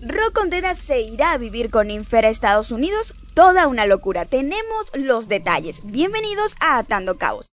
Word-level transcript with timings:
Rock 0.00 0.32
Contreras 0.32 0.78
se 0.78 1.00
irá 1.00 1.32
a 1.32 1.38
vivir 1.38 1.72
con 1.72 1.90
Infer 1.90 2.24
a 2.24 2.28
Estados 2.28 2.70
Unidos. 2.70 3.14
Toda 3.34 3.66
una 3.66 3.84
locura. 3.84 4.24
Tenemos 4.24 4.92
los 4.94 5.28
detalles. 5.28 5.80
Bienvenidos 5.84 6.54
a 6.60 6.78
Atando 6.78 7.18
Cabos. 7.18 7.46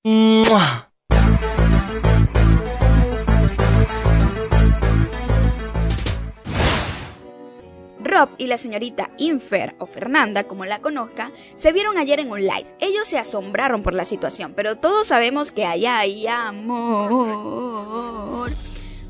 Rob 8.04 8.28
y 8.36 8.48
la 8.48 8.58
señorita 8.58 9.10
Infer, 9.18 9.76
o 9.78 9.86
Fernanda, 9.86 10.44
como 10.44 10.64
la 10.64 10.80
conozca, 10.80 11.30
se 11.54 11.72
vieron 11.72 11.96
ayer 11.96 12.18
en 12.20 12.30
un 12.32 12.40
live. 12.40 12.66
Ellos 12.80 13.06
se 13.06 13.18
asombraron 13.18 13.82
por 13.82 13.94
la 13.94 14.04
situación, 14.04 14.52
pero 14.54 14.76
todos 14.76 15.06
sabemos 15.06 15.52
que 15.52 15.64
allá 15.64 16.00
hay 16.00 16.26
amor. 16.26 17.12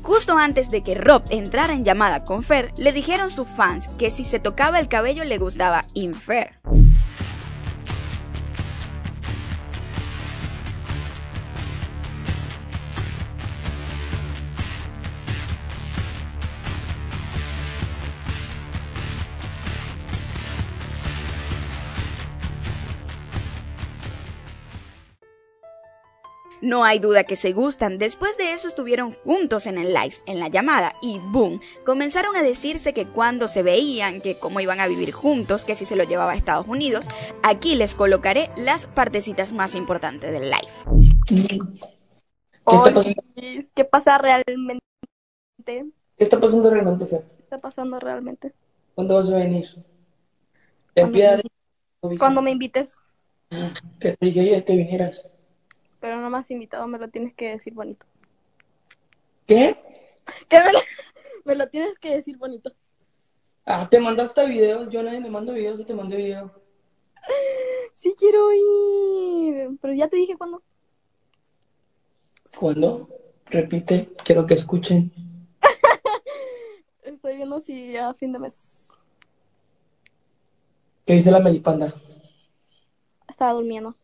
Justo 0.03 0.37
antes 0.37 0.69
de 0.69 0.83
que 0.83 0.95
Rob 0.95 1.23
entrara 1.29 1.71
en 1.71 1.85
llamada 1.85 2.25
con 2.25 2.43
Fer, 2.43 2.73
le 2.77 2.91
dijeron 2.91 3.29
sus 3.29 3.47
fans 3.47 3.87
que 3.97 4.11
si 4.11 4.25
se 4.25 4.37
tocaba 4.37 4.79
el 4.79 4.89
cabello 4.89 5.23
le 5.23 5.37
gustaba 5.37 5.85
Infer. 5.93 6.59
No 26.63 26.85
hay 26.85 26.99
duda 26.99 27.25
que 27.25 27.35
se 27.35 27.51
gustan. 27.51 27.97
Después 27.97 28.37
de 28.37 28.53
eso 28.53 28.69
estuvieron 28.69 29.15
juntos 29.25 29.67
en 29.67 29.77
el 29.77 29.89
live, 29.93 30.15
en 30.27 30.39
la 30.39 30.47
llamada, 30.47 30.93
y 31.01 31.19
boom, 31.19 31.59
comenzaron 31.85 32.37
a 32.37 32.41
decirse 32.41 32.93
que 32.93 33.05
cuando 33.05 33.49
se 33.49 33.63
veían, 33.63 34.21
que 34.21 34.39
cómo 34.39 34.61
iban 34.61 34.79
a 34.79 34.87
vivir 34.87 35.11
juntos, 35.11 35.65
que 35.65 35.75
si 35.75 35.83
se 35.83 35.97
lo 35.97 36.05
llevaba 36.05 36.31
a 36.31 36.35
Estados 36.35 36.65
Unidos. 36.65 37.09
Aquí 37.43 37.75
les 37.75 37.95
colocaré 37.95 38.49
las 38.55 38.87
partecitas 38.87 39.51
más 39.51 39.75
importantes 39.75 40.31
del 40.31 40.49
live. 40.49 41.11
¿Qué 41.27 42.75
está 42.75 42.93
pasando? 42.93 43.23
¿Qué 43.75 43.83
pasa 43.83 44.17
realmente? 44.17 44.81
¿Qué 45.65 45.83
está 46.23 46.39
pasando 46.39 46.69
realmente, 46.69 47.05
Fer? 47.07 47.23
¿Qué 47.35 47.43
está 47.43 47.59
pasando 47.59 47.99
realmente? 47.99 48.53
¿Cuándo 48.95 49.15
vas 49.15 49.29
a 49.31 49.35
venir? 49.35 49.67
Te 50.93 51.01
Cuando 51.01 51.19
me- 51.19 52.17
Cuando 52.17 52.41
me 52.41 52.51
invites, 52.51 52.95
que 53.99 54.13
te 54.13 54.25
dije 54.25 54.63
que 54.63 54.75
vinieras. 54.77 55.29
Pero 56.03 56.19
no 56.19 56.35
has 56.35 56.51
invitado, 56.51 56.85
me 56.85 56.99
lo 56.99 57.07
tienes 57.07 57.33
que 57.33 57.51
decir 57.51 57.73
bonito. 57.73 58.05
¿Qué? 59.47 59.77
¿Qué 60.49 60.59
me 60.59 60.73
lo, 60.73 60.79
me 61.45 61.55
lo 61.55 61.69
tienes 61.69 61.97
que 61.97 62.15
decir 62.15 62.37
bonito? 62.37 62.73
Ah, 63.65 63.87
te 63.89 64.01
mandaste 64.01 64.45
videos. 64.45 64.89
Yo 64.89 64.99
a 64.99 65.03
nadie 65.03 65.21
me 65.21 65.29
mando 65.29 65.53
videos 65.53 65.79
y 65.79 65.85
te 65.85 65.93
mandé 65.93 66.17
video. 66.17 66.51
Sí 67.93 68.13
quiero 68.17 68.51
ir, 68.51 69.77
pero 69.81 69.93
ya 69.93 70.09
te 70.09 70.17
dije 70.17 70.35
cuándo. 70.35 70.61
¿Cuándo? 72.59 73.07
Repite, 73.45 74.09
quiero 74.25 74.45
que 74.45 74.55
escuchen. 74.55 75.09
Estoy 77.01 77.37
viendo 77.37 77.61
si 77.61 77.95
a 77.95 78.13
fin 78.13 78.33
de 78.33 78.39
mes. 78.39 78.89
¿Qué 81.05 81.13
dice 81.13 81.31
la 81.31 81.39
melipanda? 81.39 81.93
Estaba 83.29 83.53
durmiendo. 83.53 83.95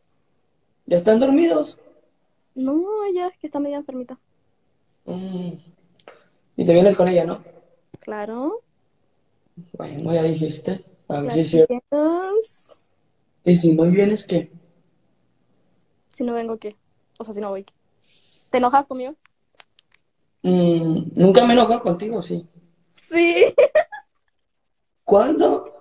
¿Ya 0.86 0.96
están 0.96 1.20
dormidos? 1.20 1.78
No, 2.56 3.06
ella 3.06 3.28
es 3.28 3.38
que 3.38 3.48
está 3.48 3.60
medio 3.60 3.78
enfermita. 3.78 4.18
Mm. 5.06 5.54
Y 6.58 6.66
te 6.66 6.74
vienes 6.74 6.96
con 6.96 7.08
ella, 7.08 7.26
¿no? 7.26 7.42
Claro. 8.00 8.62
Bueno, 9.74 10.14
ya 10.14 10.24
dijiste. 10.24 10.84
A 11.08 11.22
ver 11.22 11.32
si 11.34 11.40
es 11.40 11.50
cierto. 11.50 11.76
Y 13.44 13.56
si 13.58 13.74
no 13.74 13.86
vienes, 13.86 14.26
¿qué? 14.26 14.52
Si 16.12 16.24
no 16.24 16.34
vengo, 16.34 16.58
¿qué? 16.58 16.76
O 17.18 17.24
sea, 17.24 17.34
si 17.34 17.42
no 17.42 17.50
voy. 17.50 17.64
¿qué? 17.64 17.74
¿Te 18.50 18.58
enojas 18.58 18.86
conmigo? 18.86 19.16
Mm, 20.44 21.12
Nunca 21.16 21.44
me 21.46 21.50
he 21.50 21.54
enojado 21.54 21.82
contigo, 21.82 22.22
sí. 22.22 22.48
Sí. 23.02 23.54
¿Cuándo? 25.04 25.66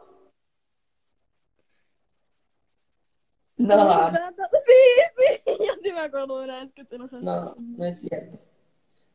No, 3.59 3.75
me 6.01 6.07
acuerdo 6.07 6.39
de 6.39 6.45
una 6.45 6.61
vez 6.63 6.73
que 6.73 6.85
te 6.85 6.97
enojaste. 6.97 7.27
no, 7.27 7.55
no 7.59 7.85
es 7.85 8.01
cierto. 8.01 8.39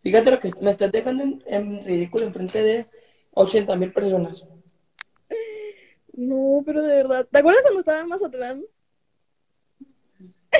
Fíjate 0.02 0.32
lo 0.32 0.40
que 0.40 0.52
me 0.62 0.72
estás 0.72 0.92
dejando 0.92 1.24
en, 1.24 1.44
en 1.48 1.84
ridículo 1.86 2.26
enfrente 2.26 2.62
de 2.62 2.86
80 3.32 3.76
mil 3.78 3.94
personas. 3.94 4.44
No, 6.14 6.62
pero 6.66 6.84
de 6.84 6.96
verdad. 6.98 7.28
¿Te 7.32 7.40
acuerdas 7.40 7.64
cuando 7.64 7.80
estaba 7.80 8.02
en 8.02 8.08
Mazatlán? 8.08 8.64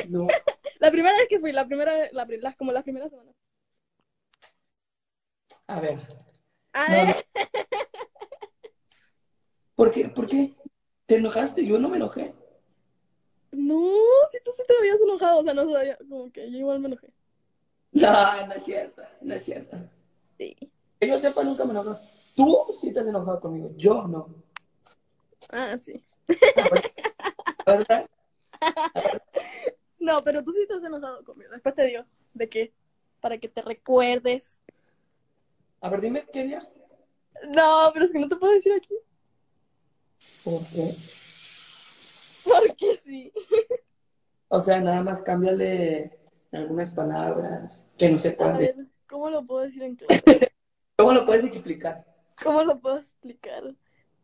No. 0.10 0.28
La 0.80 0.92
primera 0.92 1.16
vez 1.18 1.28
que 1.30 1.40
fui, 1.40 1.52
la 1.54 1.66
primera, 1.66 1.94
la, 2.12 2.26
las- 2.42 2.56
como 2.58 2.72
la 2.74 2.84
primera 2.84 3.08
semana. 3.08 3.32
A 5.68 5.80
ver, 5.80 6.00
A 6.74 6.90
No, 6.90 7.06
ver. 7.06 7.26
¿por 9.76 9.92
qué? 9.92 10.10
¿Por 10.10 10.28
qué? 10.28 10.56
¿Te 11.06 11.16
enojaste? 11.18 11.66
Yo 11.66 11.80
no 11.80 11.88
me 11.90 11.98
enojé. 11.98 12.34
Tú 14.44 14.52
sí 14.56 14.64
te 14.68 14.78
habías 14.78 15.02
enojado, 15.02 15.40
o 15.40 15.44
sea, 15.44 15.54
no 15.54 15.70
sabía, 15.72 15.98
como 15.98 16.32
que 16.32 16.52
yo 16.52 16.58
igual 16.58 16.80
me 16.80 16.88
enojé. 16.88 17.14
No, 17.92 18.48
no 18.48 18.54
es 18.54 18.64
cierto, 18.64 19.02
no 19.22 19.34
es 19.34 19.44
cierto. 19.44 19.78
Sí. 20.38 20.56
Que 21.00 21.08
yo 21.08 21.20
sepa, 21.20 21.44
nunca 21.44 21.66
me 21.66 21.72
enojé. 21.72 22.00
Tú 22.36 22.58
sí 22.82 22.92
te 22.92 23.00
has 23.00 23.08
enojado 23.08 23.40
conmigo, 23.40 23.72
yo 23.78 24.08
no. 24.08 24.28
Ah, 25.50 25.78
sí. 25.78 26.04
¿Verdad? 27.66 28.10
No, 30.00 30.22
pero 30.22 30.44
tú 30.44 30.52
sí 30.52 30.66
te 30.68 30.74
has 30.74 30.84
enojado 30.84 31.24
conmigo. 31.24 31.52
Después 31.52 31.76
te 31.76 31.86
digo, 31.86 32.04
¿de 32.34 32.50
qué? 32.50 32.74
Para 33.22 33.38
que 33.38 33.48
te 33.48 33.62
recuerdes. 33.62 34.60
A 35.80 35.90
ver, 35.90 36.02
dime, 36.02 36.26
¿qué 36.32 36.44
día? 36.44 36.68
No, 37.56 37.92
pero 37.94 38.06
es 38.06 38.12
que 38.12 38.20
no 38.20 38.28
te 38.28 38.36
puedo 38.36 38.54
decir 38.54 38.74
aquí. 38.74 38.96
¿Por 40.44 40.62
qué? 40.68 40.94
Porque 42.44 42.98
sí. 43.04 43.32
O 44.56 44.62
sea, 44.62 44.80
nada 44.80 45.02
más 45.02 45.20
cámbiale 45.24 46.16
algunas 46.52 46.92
palabras 46.92 47.84
que 47.98 48.08
no 48.08 48.20
se 48.20 48.34
decir. 48.34 48.54
ver, 48.54 48.76
¿cómo 49.10 49.32
lo 49.32 49.44
puedo 49.48 49.62
decir 49.62 49.82
en 49.82 49.96
clase? 49.96 50.22
¿Cómo 50.96 51.12
lo 51.12 51.26
puedes 51.26 51.44
explicar? 51.44 52.06
¿Cómo 52.44 52.64
lo 52.64 52.80
puedo 52.80 53.00
explicar? 53.00 53.64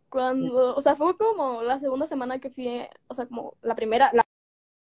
Cuando, 0.07 0.75
o 0.75 0.81
sea, 0.83 0.95
fue 0.95 1.17
como 1.17 1.63
la 1.63 1.79
segunda 1.79 2.05
semana 2.05 2.37
que 2.37 2.51
fui, 2.51 2.79
o 3.07 3.15
sea, 3.15 3.25
como 3.25 3.57
la 3.63 3.73
primera, 3.73 4.11
la, 4.13 4.21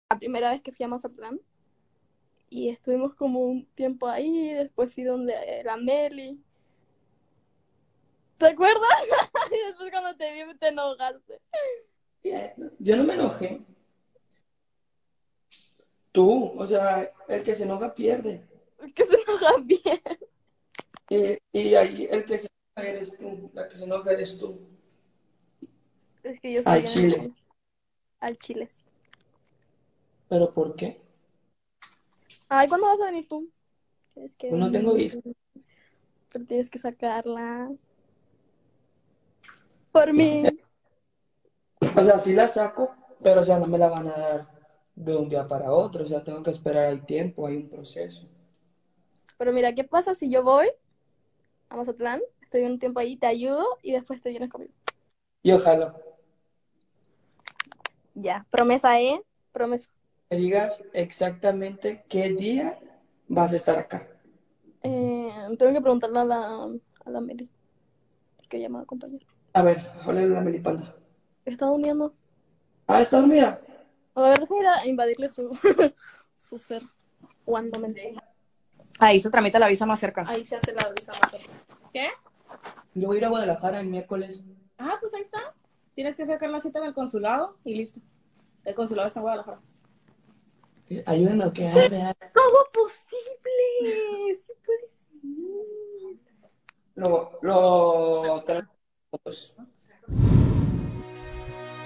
la 0.09 0.18
primera 0.18 0.50
vez 0.50 0.63
que 0.63 0.72
fui 0.72 0.84
a 0.84 0.89
Mazatlán. 0.89 1.39
Y 2.50 2.69
estuvimos 2.69 3.13
como 3.13 3.41
un 3.41 3.68
tiempo 3.75 4.07
ahí, 4.07 4.51
después 4.56 4.91
fui 4.91 5.03
donde 5.03 5.62
la 5.63 5.78
Meli. 5.78 6.44
¿Te 8.39 8.47
acuerdas? 8.47 8.81
Y 9.51 9.68
después 9.68 9.91
cuando 9.91 10.16
te 10.16 10.31
vi 10.31 10.57
te 10.57 10.69
enojaste. 10.69 11.39
Yo 12.79 12.97
no 12.97 13.03
me 13.03 13.13
enojé. 13.13 13.62
Tú, 16.11 16.53
o 16.57 16.65
sea, 16.65 17.11
el 17.27 17.43
que 17.43 17.55
se 17.55 17.63
enoja 17.63 17.93
pierde. 17.93 18.47
Que 18.95 19.05
se 19.05 19.21
enoja 19.21 19.57
bien. 19.63 20.01
Y, 21.09 21.37
y 21.51 21.75
ahí 21.75 22.07
el 22.09 22.25
que 22.25 22.37
se 22.37 22.47
enoja 22.75 22.91
eres 22.91 23.17
tú, 23.17 23.51
la 23.53 23.67
que 23.67 23.77
se 23.77 23.85
enoja 23.85 24.11
eres 24.11 24.37
tú. 24.37 24.59
Es 26.23 26.39
que 26.39 26.53
yo 26.53 26.63
soy 26.63 26.71
Al 26.71 26.83
chile. 26.85 27.31
Al 28.19 28.37
chile, 28.37 28.67
sí. 28.71 28.83
¿Pero 30.27 30.53
por 30.53 30.75
qué? 30.75 31.01
Ay, 32.47 32.67
¿cuándo 32.67 32.87
vas 32.87 33.01
a 33.01 33.05
venir 33.05 33.27
tú? 33.27 33.49
Que 34.37 34.49
Pues 34.49 34.59
no 34.59 34.71
tengo 34.71 34.93
vista. 34.93 35.21
Pero 36.31 36.45
tienes 36.45 36.69
que 36.69 36.79
sacarla. 36.79 37.71
Por 39.91 40.13
mí. 40.13 40.44
O 41.95 42.03
sea, 42.03 42.19
sí 42.19 42.33
la 42.33 42.47
saco, 42.47 42.94
pero 43.23 43.39
o 43.39 43.44
sea, 43.44 43.57
no 43.57 43.65
me 43.65 43.77
la 43.77 43.89
van 43.89 44.07
a 44.09 44.12
dar 44.12 44.58
de 45.00 45.16
un 45.16 45.30
día 45.30 45.48
para 45.48 45.72
otro. 45.72 46.04
O 46.04 46.07
sea, 46.07 46.24
tengo 46.24 46.44
que 46.44 46.51
esperar, 46.51 46.86
hay 46.90 47.01
tiempo, 47.01 47.48
hay 47.48 47.57
un 47.57 47.69
proceso. 47.69 48.28
Pero 49.38 49.54
mira, 49.54 49.74
¿qué 49.74 49.84
pasa 49.84 50.13
si 50.16 50.30
yo 50.31 50.44
voy 50.44 50.68
a 51.69 51.78
Mazatlán? 51.78 52.22
Estoy 52.42 52.63
un 52.63 52.80
tiempo 52.80 53.00
ahí, 53.00 53.18
te 53.18 53.28
ayudo 53.28 53.66
y 53.84 53.92
después 53.94 54.22
te 54.22 54.30
vienes 54.30 54.50
conmigo. 54.51 54.74
Y 55.44 55.51
ojalá 55.51 55.96
Ya, 58.13 58.46
promesa, 58.51 59.00
¿eh? 59.01 59.22
Promesa. 59.51 59.90
me 60.31 60.38
digas 60.38 60.84
exactamente 60.94 62.04
qué 62.10 62.30
día 62.34 62.80
vas 63.28 63.54
a 63.54 63.57
estar 63.57 63.78
acá. 63.78 64.07
Eh, 64.81 65.30
tengo 65.57 65.74
que 65.74 65.81
preguntarle 65.81 66.19
a 66.19 66.25
la, 66.25 66.63
a 67.06 67.10
la 67.10 67.22
Meli. 67.22 67.50
Porque 68.38 68.57
ella 68.57 68.69
me 68.69 68.75
va 68.75 68.80
a 68.81 68.84
acompañar. 68.84 69.22
A 69.54 69.62
ver, 69.62 69.78
háblale 70.01 70.24
a 70.24 70.28
la 70.38 70.42
melipanda. 70.42 70.96
Está 71.44 71.66
durmiendo. 71.66 72.16
Ah, 72.88 73.01
¿está 73.01 73.19
dormida? 73.19 73.62
A 74.19 74.30
ver, 74.30 74.39
déjame 74.39 74.60
ir 74.60 74.68
a 74.68 74.86
invadirle 74.86 75.30
su, 75.30 75.57
su 76.38 76.57
ser. 76.57 76.83
Cuando 77.45 77.80
me 77.80 77.88
Ahí 79.00 79.21
se 79.21 79.30
tramita 79.30 79.60
la 79.60 79.68
visa 79.68 79.86
más 79.86 80.00
cerca. 80.00 80.25
Ahí 80.27 80.44
se 80.44 80.57
hace 80.57 80.74
la 80.74 80.92
visa 80.92 81.13
más 81.13 81.31
cerca. 81.31 81.51
¿Qué? 81.94 82.10
Yo 82.95 83.07
voy 83.07 83.16
a 83.16 83.19
ir 83.19 83.25
a 83.25 83.30
Guadalajara 83.30 83.80
el 83.80 83.88
miércoles. 83.88 84.44
Ah, 84.77 84.98
pues 85.00 85.13
ahí 85.13 85.21
está. 85.21 85.54
Tienes 85.95 86.18
que 86.18 86.25
sacar 86.25 86.50
la 86.50 86.60
cita 86.60 86.80
en 86.80 86.86
el 86.86 86.94
consulado 86.94 87.57
y 87.63 87.75
listo. 87.75 88.01
El 88.66 88.75
consulado 88.75 89.07
está 89.07 89.21
en 89.21 89.24
Guadalajara. 89.24 89.62
Eh, 90.89 91.04
Ayúdenme 91.06 91.45
a 91.45 91.51
que 91.51 91.69
haga. 91.69 92.13
¿Cómo 92.33 92.60
posible? 92.74 94.36
Sí 94.45 94.54
puedes 94.65 95.06
ir. 95.24 96.19
Lo, 96.95 97.39
lo 97.42 98.44
fotos. 99.10 99.56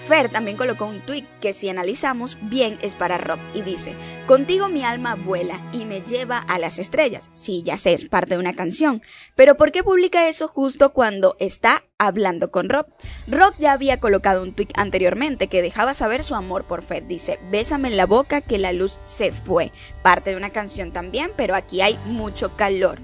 Fer 0.08 0.30
también 0.30 0.58
colocó 0.58 0.86
un 0.86 1.00
tweet 1.02 1.26
que 1.40 1.54
si 1.54 1.70
analizamos 1.70 2.38
bien 2.42 2.78
es 2.82 2.96
para 2.96 3.18
Rob 3.18 3.40
y 3.54 3.62
dice, 3.62 3.96
contigo 4.28 4.68
mi 4.68 4.84
alma 4.84 5.16
vuela 5.16 5.62
y 5.72 5.86
me 5.86 6.02
lleva 6.02 6.40
a 6.40 6.60
las 6.60 6.78
estrellas. 6.78 7.30
Sí, 7.34 7.64
ya 7.64 7.78
sé, 7.78 7.94
es 7.94 8.06
parte 8.06 8.36
de 8.36 8.40
una 8.40 8.54
canción. 8.54 9.02
Pero 9.36 9.56
¿por 9.56 9.72
qué 9.72 9.82
publica 9.82 10.28
eso 10.28 10.48
justo 10.48 10.92
cuando 10.92 11.38
está 11.40 11.84
hablando 11.98 12.52
con 12.52 12.70
Rob? 12.70 12.88
Rob 13.28 13.54
ya 13.60 13.72
había 13.72 14.00
colocado 14.00 14.44
un 14.44 14.54
tweet 14.54 14.70
anteriormente 14.76 15.48
que 15.48 15.62
dejaba 15.62 15.94
saber 15.94 16.24
su 16.24 16.36
amor 16.36 16.66
por 16.66 16.84
Fer. 16.84 17.08
Dice, 17.08 17.40
bésame 17.50 17.88
en 17.88 17.98
la 17.98 18.06
boca 18.06 18.42
que 18.42 18.58
la 18.58 18.74
luz 18.74 19.00
se 19.06 19.32
fue. 19.32 19.72
Parte 20.02 20.32
de 20.32 20.36
una 20.36 20.50
canción 20.50 20.92
también, 20.92 21.32
pero 21.38 21.56
aquí 21.56 21.82
hay 21.82 21.98
mucho 22.06 22.56
calor. 22.58 23.00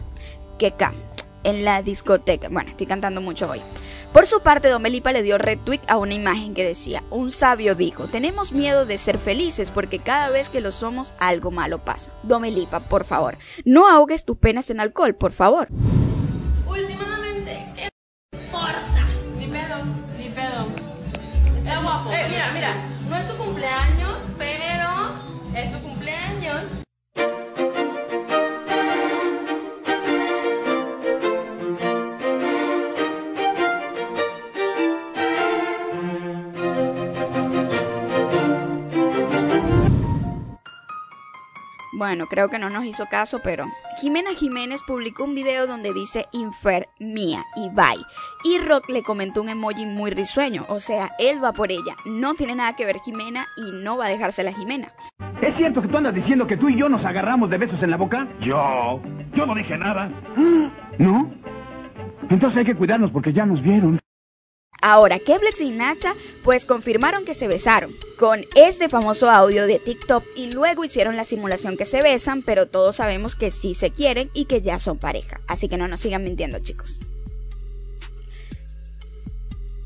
Que 0.58 0.74
en 1.44 1.66
la 1.66 1.82
discoteca. 1.82 2.50
Bueno, 2.50 2.72
estoy 2.72 2.88
cantando 2.88 3.22
mucho 3.22 3.50
hoy. 3.50 3.62
Por 4.14 4.26
su 4.26 4.42
parte, 4.42 4.70
Don 4.70 4.82
Belipa 4.84 5.12
le 5.12 5.24
dio 5.24 5.38
retweet 5.38 5.82
a 5.88 5.98
una 5.98 6.14
imagen 6.14 6.54
que 6.54 6.66
decía, 6.66 7.04
un 7.10 7.32
sabio 7.32 7.76
dijo, 7.76 8.08
tenemos 8.08 8.52
miedo 8.52 8.86
de 8.86 8.98
ser 8.98 9.18
felices 9.18 9.72
porque 9.72 10.00
cada 10.00 10.30
vez 10.30 10.50
que 10.50 10.62
lo 10.62 10.72
somos 10.72 11.14
algo 11.20 11.52
malo 11.52 11.84
pasa. 11.84 12.12
Don 12.24 12.42
Belipa, 12.42 12.80
por 12.80 13.06
favor, 13.06 13.38
no 13.66 13.90
ahogues 13.90 14.26
tus 14.26 14.38
penas 14.38 14.70
en 14.70 14.80
alcohol, 14.80 15.16
por 15.16 15.32
favor. 15.32 15.68
Últimamente, 16.68 17.66
¿qué 17.76 17.90
importa? 18.34 19.06
Ni 19.38 19.48
pedo, 19.48 19.78
ni 20.18 20.30
pedo. 20.30 20.68
Es 21.58 21.84
guapo. 21.84 22.12
Eh, 22.12 22.26
mira, 22.30 22.52
mira, 22.54 22.74
no 23.08 23.16
es 23.16 23.28
su 23.28 23.38
cumpleaños, 23.38 24.18
pero 24.38 24.90
es 25.56 25.72
su 25.72 25.74
cumpleaños. 25.74 25.89
Bueno, 42.00 42.28
creo 42.28 42.48
que 42.48 42.60
no 42.60 42.70
nos 42.70 42.86
hizo 42.86 43.08
caso, 43.08 43.42
pero 43.44 43.66
Jimena 44.00 44.30
Jiménez 44.32 44.82
publicó 44.88 45.26
un 45.26 45.36
video 45.36 45.68
donde 45.68 45.92
dice 45.94 46.28
Infer 46.32 46.88
mía 46.98 47.44
y 47.58 47.68
bye. 47.76 48.06
Y 48.46 48.58
Rock 48.58 48.88
le 48.88 49.04
comentó 49.04 49.42
un 49.42 49.50
emoji 49.50 49.86
muy 49.86 50.10
risueño, 50.10 50.66
o 50.70 50.80
sea, 50.80 51.12
él 51.20 51.44
va 51.44 51.52
por 51.52 51.74
ella. 51.74 51.98
No 52.06 52.36
tiene 52.36 52.56
nada 52.56 52.78
que 52.78 52.86
ver 52.86 53.00
Jimena 53.04 53.48
y 53.58 53.74
no 53.84 53.98
va 53.98 54.06
a 54.06 54.10
dejársela 54.10 54.54
Jimena. 54.54 54.94
¿Es 55.42 55.58
cierto 55.58 55.82
que 55.82 55.90
tú 55.90 55.98
andas 55.98 56.16
diciendo 56.16 56.48
que 56.48 56.56
tú 56.56 56.70
y 56.70 56.80
yo 56.80 56.88
nos 56.88 57.04
agarramos 57.04 57.50
de 57.50 57.58
besos 57.58 57.84
en 57.84 57.92
la 57.92 57.98
boca? 57.98 58.26
Yo. 58.40 59.02
Yo 59.36 59.46
no 59.46 59.54
dije 59.54 59.78
nada. 59.78 60.10
¿No? 61.00 61.30
Entonces 62.30 62.60
hay 62.60 62.66
que 62.66 62.76
cuidarnos 62.76 63.12
porque 63.12 63.34
ya 63.34 63.46
nos 63.46 63.62
vieron. 63.62 64.00
Ahora, 64.82 65.20
Keblex 65.20 65.60
y 65.62 65.72
Nacha 65.72 66.16
pues 66.44 66.66
confirmaron 66.66 67.26
que 67.26 67.34
se 67.34 67.48
besaron 67.48 67.96
con 68.18 68.46
este 68.56 68.90
famoso 68.90 69.30
audio 69.30 69.68
de 69.68 69.80
TikTok 69.80 70.24
y 70.36 70.52
luego 70.52 70.86
hicieron 70.86 71.18
la 71.18 71.26
simulación 71.26 71.76
que 71.78 71.86
se 71.86 72.02
besan, 72.02 72.42
pero 72.44 72.68
todos 72.68 72.96
sabemos 72.96 73.36
que 73.36 73.52
sí 73.52 73.76
se 73.76 73.92
quieren 73.92 74.30
y 74.34 74.46
que 74.46 74.62
ya 74.62 74.80
son 74.80 74.98
pareja. 74.98 75.42
Así 75.48 75.68
que 75.68 75.78
no 75.78 75.88
nos 75.88 76.00
sigan 76.00 76.24
mintiendo, 76.24 76.60
chicos. 76.60 77.00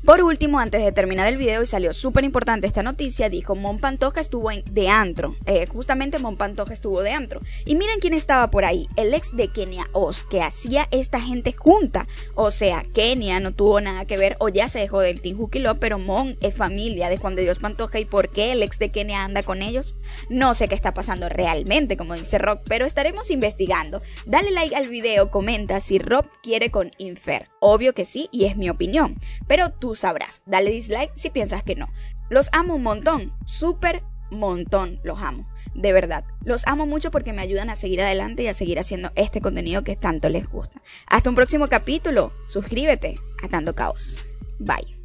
Por 0.04 0.22
último, 0.22 0.58
antes 0.58 0.84
de 0.84 0.92
terminar 0.92 1.28
el 1.28 1.38
video 1.38 1.62
y 1.62 1.66
salió 1.66 1.94
súper 1.94 2.24
importante 2.24 2.66
esta 2.66 2.82
noticia, 2.82 3.30
dijo 3.30 3.54
Mon 3.54 3.78
Pantoja 3.78 4.20
estuvo 4.20 4.50
en, 4.50 4.62
de 4.70 4.90
antro. 4.90 5.34
Eh, 5.46 5.66
justamente 5.66 6.18
Mon 6.18 6.36
Pantoja 6.36 6.74
estuvo 6.74 7.02
de 7.02 7.12
antro. 7.12 7.40
Y 7.64 7.74
miren 7.74 8.00
quién 8.00 8.12
estaba 8.12 8.50
por 8.50 8.66
ahí, 8.66 8.86
el 8.96 9.14
ex 9.14 9.34
de 9.34 9.48
Kenia 9.48 9.86
Oz, 9.92 10.24
que 10.24 10.42
hacía 10.42 10.88
esta 10.90 11.22
gente 11.22 11.52
junta. 11.52 12.06
O 12.34 12.50
sea, 12.50 12.82
Kenia 12.94 13.40
no 13.40 13.54
tuvo 13.54 13.80
nada 13.80 14.04
que 14.04 14.18
ver 14.18 14.36
o 14.40 14.50
ya 14.50 14.68
se 14.68 14.78
dejó 14.78 15.00
del 15.00 15.22
Team 15.22 15.38
Love, 15.54 15.78
pero 15.80 15.98
Mon 15.98 16.36
es 16.42 16.54
familia 16.54 17.08
de 17.08 17.16
Juan 17.16 17.34
de 17.34 17.44
Dios 17.44 17.58
Pantoja 17.58 17.98
y 17.98 18.04
por 18.04 18.28
qué 18.28 18.52
el 18.52 18.62
ex 18.62 18.78
de 18.78 18.90
Kenia 18.90 19.24
anda 19.24 19.42
con 19.42 19.62
ellos. 19.62 19.96
No 20.28 20.52
sé 20.52 20.68
qué 20.68 20.74
está 20.74 20.92
pasando 20.92 21.30
realmente, 21.30 21.96
como 21.96 22.12
dice 22.12 22.36
Rock, 22.36 22.60
pero 22.68 22.84
estaremos 22.84 23.30
investigando. 23.30 24.00
Dale 24.26 24.50
like 24.50 24.76
al 24.76 24.88
video, 24.88 25.30
comenta 25.30 25.80
si 25.80 25.98
Rob 25.98 26.26
quiere 26.42 26.70
con 26.70 26.90
Infer. 26.98 27.48
Obvio 27.60 27.94
que 27.94 28.04
sí, 28.04 28.28
y 28.32 28.44
es 28.44 28.58
mi 28.58 28.68
opinión. 28.68 29.18
Pero 29.48 29.70
sabrás. 29.94 30.42
Dale 30.46 30.70
dislike 30.70 31.12
si 31.14 31.30
piensas 31.30 31.62
que 31.62 31.76
no. 31.76 31.88
Los 32.30 32.48
amo 32.52 32.74
un 32.76 32.82
montón, 32.82 33.32
súper 33.44 34.02
montón, 34.30 35.00
los 35.02 35.20
amo. 35.20 35.48
De 35.74 35.92
verdad, 35.92 36.24
los 36.44 36.66
amo 36.66 36.86
mucho 36.86 37.10
porque 37.10 37.32
me 37.32 37.42
ayudan 37.42 37.70
a 37.70 37.76
seguir 37.76 38.00
adelante 38.00 38.42
y 38.42 38.48
a 38.48 38.54
seguir 38.54 38.78
haciendo 38.78 39.10
este 39.14 39.40
contenido 39.40 39.84
que 39.84 39.96
tanto 39.96 40.28
les 40.28 40.48
gusta. 40.48 40.82
Hasta 41.06 41.30
un 41.30 41.36
próximo 41.36 41.68
capítulo. 41.68 42.32
Suscríbete 42.46 43.14
a 43.42 43.48
Tanto 43.48 43.74
Caos. 43.74 44.24
Bye. 44.58 45.03